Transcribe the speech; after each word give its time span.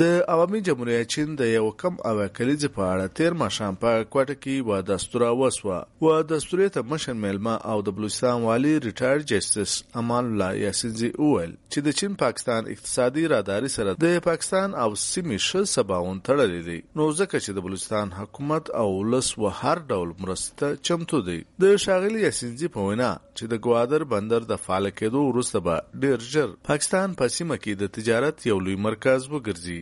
The 0.00 0.22
Awami 0.32 0.60
جمهوریت 0.66 1.08
chain 1.12 1.34
the 1.38 1.48
you 1.48 1.70
come 1.80 1.96
او 2.10 2.20
کلیز 2.36 2.62
په 2.76 2.84
اړه 2.92 3.14
تیر 3.18 3.34
ماشام 3.40 3.74
په 3.80 4.04
کوټه 4.12 4.36
کې 4.44 4.68
و 4.68 4.78
دستور 4.90 5.24
وسوه. 5.40 5.80
و 6.04 6.22
دستور 6.28 6.62
ته 6.76 6.82
مشن 6.92 7.18
میلما 7.24 7.56
او 7.72 7.82
د 7.88 7.94
بلوچستان 7.98 8.46
والی 8.46 8.72
ریټایر 8.84 9.26
جسټس 9.32 9.74
امان 10.02 10.30
الله 10.30 10.56
یاسینزی 10.60 11.10
اول 11.18 11.52
چې 11.72 11.84
د 11.88 11.98
چین 11.98 12.14
پاکستان 12.22 12.70
اقتصادي 12.76 13.24
راداري 13.34 13.70
سره 13.74 13.94
د 14.06 14.16
پاکستان 14.28 14.78
او 14.84 14.88
سیمې 15.02 15.36
شل 15.48 15.68
سباون 15.74 16.24
تړلې 16.30 16.64
دي. 16.70 16.78
نو 16.96 17.10
ځکه 17.12 17.36
چې 17.44 17.50
د 17.58 17.66
بلوچستان 17.68 18.16
حکومت 18.20 18.72
او 18.84 18.88
لس 19.16 19.30
و 19.38 19.52
هر 19.60 19.84
ډول 19.92 20.16
مرسته 20.24 20.72
چمتو 20.90 21.22
دی 21.28 21.38
د 21.66 21.76
شاغلی 21.86 22.24
یاسینزی 22.24 22.72
په 22.78 22.88
وینا 22.88 23.12
چې 23.36 23.44
د 23.52 23.62
ګوادر 23.68 24.08
بندر 24.16 24.48
د 24.54 24.64
فعال 24.64 24.90
کېدو 24.90 25.28
وروسته 25.28 25.64
به 25.68 26.02
ډیر 26.06 26.28
ژر 26.32 26.58
پاکستان 26.72 27.20
په 27.22 27.36
سیمه 27.38 27.62
کې 27.62 27.72
د 27.84 27.94
تجارت 28.00 28.50
یو 28.52 28.60
لوی 28.66 28.80
مرکز 28.88 29.30
وګرځي. 29.34 29.81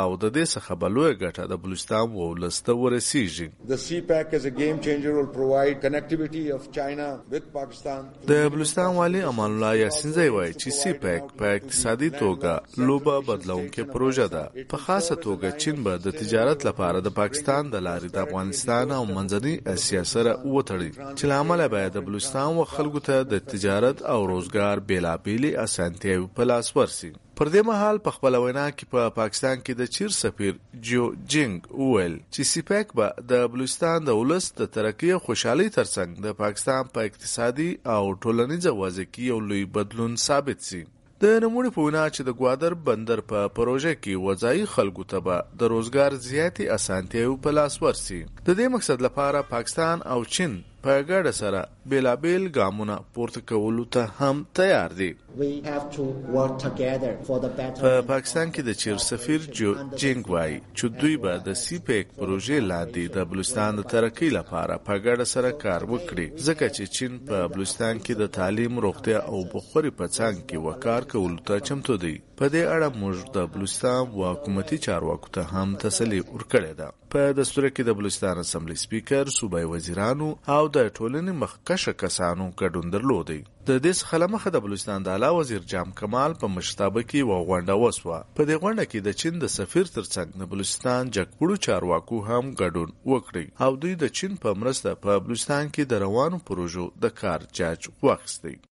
او 0.00 0.16
د 0.16 0.24
دې 0.36 0.44
څخه 0.54 0.72
بلوه 0.82 1.10
ګټه 1.22 1.44
د 1.52 1.54
بلوچستان 1.62 2.06
و 2.12 2.20
ولسته 2.32 2.72
ورسیږي. 2.82 3.48
The 3.72 3.78
CPAC 3.86 4.26
as 4.38 4.44
a 4.50 4.52
game 4.60 4.78
changer 4.86 5.12
will 5.18 5.32
provide 5.38 5.74
connectivity 5.84 6.44
of 6.56 6.70
China 6.76 7.06
with 7.32 7.46
Pakistan. 7.56 8.00
د 8.30 8.32
بلوچستان 8.52 8.96
والی 8.96 9.22
امان 9.30 9.50
الله 9.50 9.72
یاسینزی 9.76 10.28
وای 10.28 10.52
چې 10.52 10.68
سی 10.80 10.92
پیک 11.02 11.22
په 11.38 11.46
اقتصادي 11.56 12.10
توګه 12.10 12.52
لوبه 12.86 13.16
بدلونکې 13.28 13.82
پروژه 13.94 14.26
ده. 14.34 14.44
په 14.72 14.76
خاصه 14.84 15.14
توګه 15.26 15.58
چین 15.64 15.82
به 15.84 15.96
د 16.04 16.16
تجارت 16.20 16.66
لپاره 16.68 17.00
د 17.00 17.16
پاکستان 17.20 17.70
د 17.74 17.84
لارې 17.86 18.08
د 18.12 18.18
افغانستان 18.26 18.92
او 18.98 19.04
منځنۍ 19.16 19.54
اسیا 19.74 20.04
سره 20.14 20.32
وتړي 20.54 20.90
چې 21.18 21.24
لامل 21.32 21.68
به 21.74 21.88
د 21.88 22.06
بلوچستان 22.06 22.56
و 22.56 22.64
خلکو 22.76 23.00
ته 23.10 23.16
د 23.32 23.44
تجارت 23.52 24.02
او 24.12 24.20
روزګار 24.32 24.76
بیلابېلې 24.88 25.50
اسانتیاوي 25.66 26.26
په 26.36 26.50
لاس 26.52 26.76
ورسي. 26.76 27.12
پر 27.36 27.48
دې 27.52 27.62
مهال 27.66 27.96
په 28.06 28.10
خپل 28.16 28.34
وینا 28.42 28.64
کې 28.70 28.84
په 28.92 29.02
پا 29.04 29.14
پاکستان 29.22 29.56
کې 29.60 29.72
د 29.78 29.81
چیر 29.86 30.08
سفیر 30.08 30.54
جو 30.90 31.12
جنگ 31.36 31.70
وویل 31.70 32.18
چې 32.32 32.42
سیپیک 32.52 32.96
به 33.00 33.28
د 33.34 33.46
بلوچستان 33.52 34.10
د 34.10 34.20
ولس 34.22 34.50
د 34.60 34.72
ترقی 34.78 35.12
او 35.12 35.18
خوشحالي 35.28 35.68
ترڅنګ 35.68 36.26
د 36.26 36.38
پاکستان 36.42 36.82
په 36.84 37.02
پا 37.02 37.08
اقتصادي 37.08 37.70
او 37.94 38.14
ټولنیز 38.24 38.66
وضع 38.66 39.04
کې 39.12 39.22
یو 39.32 39.38
لوی 39.50 39.64
بدلون 39.76 40.16
ثابت 40.24 40.62
سي. 40.68 40.82
د 41.22 41.34
نموړي 41.44 41.70
په 41.74 41.80
وینا 41.86 42.04
چې 42.14 42.22
د 42.28 42.36
ګوادر 42.40 42.74
بندر 42.88 43.20
په 43.32 43.48
پروژه 43.58 43.94
کې 44.02 44.22
وځای 44.26 44.66
خلکو 44.74 45.04
ته 45.12 45.20
به 45.26 45.36
د 45.62 45.72
روزګار 45.72 46.18
زیاتی 46.28 46.68
اسانتیاوي 46.76 47.36
په 47.46 47.50
لاس 47.58 47.78
ورسي. 47.82 48.20
د 48.46 48.48
دې 48.58 48.66
مقصد 48.74 49.04
لپاره 49.06 49.48
پاکستان 49.54 50.06
او 50.14 50.24
چین 50.36 50.56
په 50.84 51.02
ګډه 51.10 51.32
سره 51.40 51.60
بیلابیل 51.90 52.44
ګامونه 52.56 52.94
پورته 53.14 53.40
کولو 53.50 53.84
ته 53.94 54.02
هم 54.18 54.36
تیار 54.58 54.90
دي. 55.00 55.12
په 57.82 57.92
پاکستان 58.12 58.46
کې 58.54 58.62
د 58.68 58.70
چیر 58.82 58.96
سفیر 59.10 59.40
جو 59.58 59.70
جنگ 60.02 60.30
وای 60.32 60.52
چې 60.76 60.84
دوی 61.00 61.16
به 61.24 61.32
د 61.46 61.48
سی 61.62 61.78
پیک 61.88 62.06
پروژې 62.18 62.58
لاندې 62.70 63.14
د 63.16 63.18
بلوچستان 63.30 63.70
د 63.76 63.82
ترقی 63.92 64.30
لپاره 64.38 64.74
په 64.86 64.94
ګډه 65.04 65.26
سره 65.34 65.50
کار 65.64 65.82
وکړي. 65.92 66.26
ځکه 66.46 66.66
چې 66.76 66.84
چین 66.96 67.12
په 67.28 67.38
بلوچستان 67.52 67.94
کې 68.04 68.14
د 68.22 68.24
تعلیم 68.38 68.80
روغتیا 68.86 69.18
او 69.30 69.38
بخوري 69.54 69.92
په 70.00 70.06
څنګ 70.16 70.36
کې 70.48 70.58
وکړ 70.66 71.00
کولو 71.12 71.38
ته 71.50 71.54
چمتو 71.70 71.96
دی. 72.04 72.16
په 72.38 72.46
دې 72.54 72.62
اړه 72.74 72.88
موږ 73.00 73.16
د 73.36 73.38
بلوچستان 73.54 74.02
و 74.18 74.20
حکومتي 74.32 74.78
چارواکو 74.86 75.32
ته 75.34 75.42
هم 75.54 75.68
تسلی 75.86 76.20
ورکړې 76.20 76.72
ده. 76.80 76.88
په 77.12 77.32
دستور 77.38 77.64
کې 77.68 77.82
د 77.86 77.90
بلوچستان 77.96 78.38
اسمبلی 78.42 78.74
سپیکر 78.82 79.24
صوبای 79.38 79.64
وزیرانو 79.72 80.28
او 80.54 80.62
د 80.76 80.78
ټولنې 80.96 81.32
مخکشه 81.42 81.92
کسانو 82.02 82.44
ګډون 82.60 82.86
درلودي 82.94 83.40
د 83.68 83.72
دې 83.84 83.92
څخه 84.00 84.28
مخه 84.34 84.50
د 84.52 84.62
بلوچستان 84.64 85.00
د 85.02 85.08
اعلی 85.14 85.30
وزیر 85.34 85.62
جام 85.72 85.90
کمال 85.98 86.32
په 86.40 86.46
مشتابه 86.54 87.02
کې 87.10 87.20
و 87.28 87.32
غونډه 87.48 87.74
وسوه. 87.82 88.18
په 88.36 88.42
دې 88.48 88.56
غونډه 88.62 88.84
کې 88.90 88.98
د 89.02 89.10
چین 89.20 89.34
د 89.42 89.46
سفیر 89.56 89.86
ترڅنګ 89.96 90.28
د 90.40 90.42
بلوچستان 90.52 91.12
جګپړو 91.16 91.54
چارواکو 91.66 92.16
هم 92.28 92.44
ګډون 92.60 92.90
وکړي. 93.12 93.46
او 93.64 93.70
دوی 93.82 93.94
د 94.02 94.04
چین 94.18 94.32
په 94.44 94.50
مرسته 94.60 94.88
په 95.04 95.12
بلوچستان 95.24 95.64
کې 95.74 95.82
د 95.92 96.02
روانو 96.04 96.42
پروژو 96.48 96.86
د 97.04 97.14
کار 97.20 97.40
جاج 97.58 97.80
واخیستی 98.06 98.54